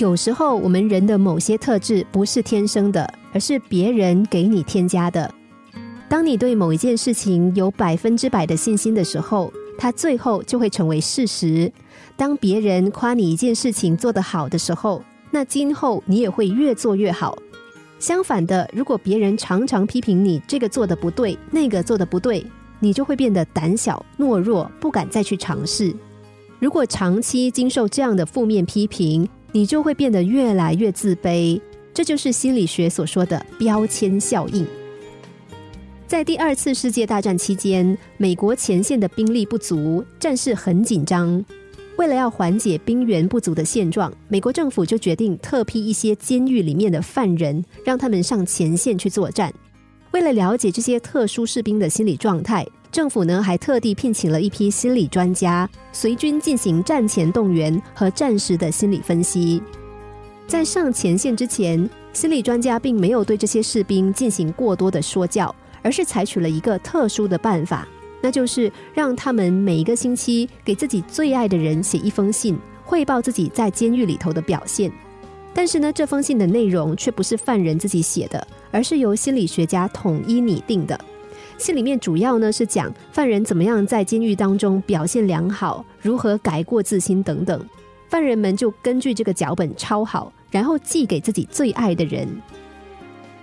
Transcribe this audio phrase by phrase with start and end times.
[0.00, 5.30] 有时候我们人的某些特质不是天生的，而是别人给你添加的。
[6.08, 11.70] 当你对某一件事情有百分之百的信心的时候，它最后就会成为事实。
[12.16, 17.36] 当别人夸你一件事情做得好的时候，那今后你也会越做越好。
[17.98, 22.46] 相反的，如果别人常常批评你这个做的不对，那个做的不对，
[22.78, 25.94] 你就会变得胆小懦弱，不敢再去尝试。
[26.58, 31.60] 如果长期经受这样的负面批评，你就会变得越来越自卑。
[31.92, 34.64] 这就是心理学所说的标签效应。
[36.06, 41.44] 在第二次世界大战期间，美国前线的兵力不足，战事很紧张。
[41.96, 49.52] 为了要缓解兵源不足的现状，美国政府就决定特批一些监狱里面的犯人，让他们上前线去作战。
[50.12, 59.62] 为了了解这些特殊士兵的心理状态，政府呢还特地聘请了一批心理专家，随军进行战前动员和战时的心理分析。
[60.46, 65.54] 在上前线之前，心理专家并没有对这些士兵进行过多的说教。
[65.82, 67.88] 而是采取了一个特殊的办法，
[68.20, 72.54] 那就是让他们每一个星期给自己最爱的人写一封信，
[72.84, 74.92] 汇报自己在监狱里头的表现。
[75.54, 81.00] 但是呢，这封信的内容却不是犯人自己写的，而是由心理学家统一拟定的。
[81.60, 87.62] 信里面主要呢是讲犯人怎么样在监狱当中表现良好，如何改过自新等等。
[88.08, 92.26] 犯人们就根据这个脚本抄好，然后寄给自己最爱的人。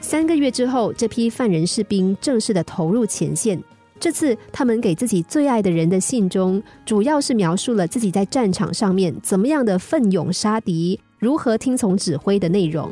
[0.00, 3.62] 三个月之后，这批犯人士兵正式的投入前线。
[4.00, 12.90] 这次，他们给自己最爱的人的信中，主要是描述了自己在战场上面怎么样的奋勇杀敌，如何听从指挥的内容。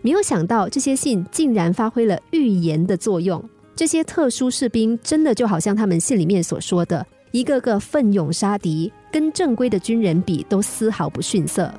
[0.00, 3.44] 没有想到，这些信竟然发挥了预言的作用。
[3.78, 11.72] 这些特殊士兵真的就好像他们信里面所说的，一个个奋勇杀敌，跟正规的军人比都丝毫不逊色。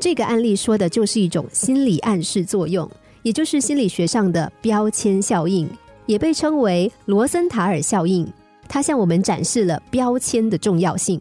[0.00, 2.90] 这个案例说的就是一种心理暗示作用。
[3.20, 5.68] 也就是心理学上的标签效应，
[6.06, 8.26] 也被称为罗森塔尔效应。
[8.66, 11.20] 它向我们展示了标签的重要性。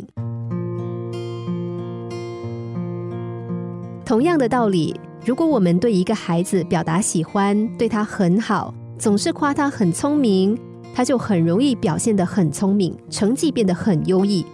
[4.05, 10.57] 同样的道理，如果我们对一个孩子表达喜欢，对他很好，总是夸他很聪明，
[10.93, 14.45] 他就很容易表现得很聪明，成绩变得很优异。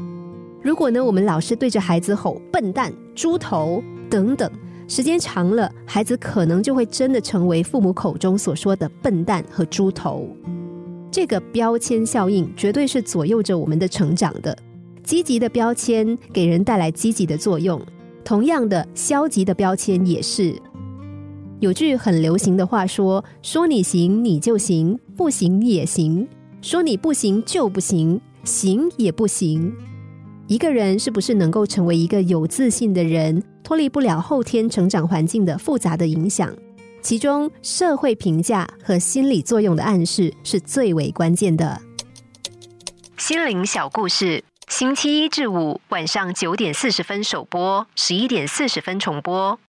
[0.61, 4.49] 如果呢，我们老是对着孩子吼“笨蛋”“猪头”等等。
[4.87, 10.27] 时间长了，孩子可能就会真的成为父母口中所说的笨蛋和猪头。
[11.11, 14.57] 这个标签效应绝对是左右着我们的成长的。
[15.03, 17.79] 积极的标签给人带来积极的作用，
[18.23, 20.59] 同样的，消极的标签也是。
[21.59, 26.25] 有句很流行的话说：“说你行你就行，不行也行；
[26.61, 29.73] 说你不行就不行，行也不行。”
[30.47, 36.49] 一个人是不是能够成为一个有自信的人，脱离不了后天成长环境的复杂的影响。
[37.01, 41.81] 其中，社会评价和心理作用的暗示是最为关键的。
[43.17, 49.59] 心灵小故事，星期一至五晚上九点四十分首播，十一点四十分重播。